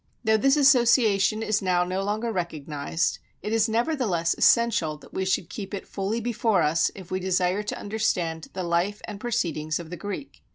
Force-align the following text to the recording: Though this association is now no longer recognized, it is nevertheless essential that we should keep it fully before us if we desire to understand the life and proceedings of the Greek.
Though 0.23 0.35
this 0.37 0.57
association 0.57 1.43
is 1.43 1.61
now 1.61 1.83
no 1.83 2.01
longer 2.01 2.31
recognized, 2.31 3.19
it 3.43 3.53
is 3.53 3.69
nevertheless 3.69 4.33
essential 4.35 4.97
that 4.97 5.13
we 5.13 5.25
should 5.25 5.47
keep 5.47 5.75
it 5.75 5.87
fully 5.87 6.19
before 6.19 6.63
us 6.63 6.89
if 6.95 7.11
we 7.11 7.19
desire 7.19 7.61
to 7.61 7.79
understand 7.79 8.47
the 8.53 8.63
life 8.63 9.03
and 9.05 9.19
proceedings 9.19 9.77
of 9.79 9.91
the 9.91 9.97
Greek. 9.97 10.41